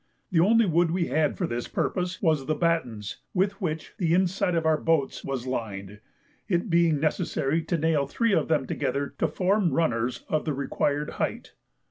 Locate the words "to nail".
7.65-8.07